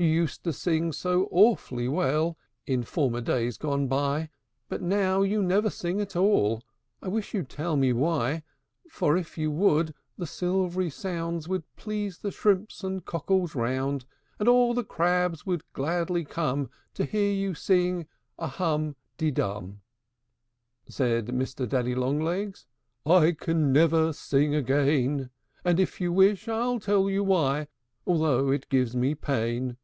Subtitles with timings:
[0.00, 4.30] You used to sing so awful well In former days gone by;
[4.66, 6.62] But now you never sing at all:
[7.02, 8.42] I wish you'd tell me why:
[8.90, 14.06] For, if you would, the silvery sound Would please the shrimps and cockles round,
[14.38, 18.06] And all the crabs would gladly come To hear you sing,
[18.38, 19.82] 'Ah, Hum di Hum!'"
[20.86, 20.92] V.
[20.92, 21.68] Said Mr.
[21.68, 22.64] Daddy Long legs,
[23.04, 25.28] "I can never sing again;
[25.62, 27.68] And, if you wish, I'll tell you why,
[28.06, 29.76] Although it gives me pain.